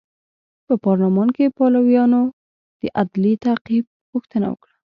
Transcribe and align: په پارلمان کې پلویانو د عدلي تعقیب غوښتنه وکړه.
په 0.65 0.73
پارلمان 0.85 1.27
کې 1.35 1.53
پلویانو 1.57 2.21
د 2.81 2.83
عدلي 2.99 3.33
تعقیب 3.45 3.83
غوښتنه 4.11 4.47
وکړه. 4.49 4.73